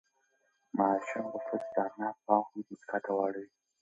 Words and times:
ماشوم 0.77 1.25
غوښتل 1.31 1.61
چې 1.65 1.69
د 1.75 1.77
انا 1.87 2.09
پام 2.25 2.41
خپلې 2.47 2.61
مسکا 2.69 2.97
ته 3.05 3.11
واړوي. 3.17 3.51